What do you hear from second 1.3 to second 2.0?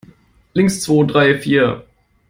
vier!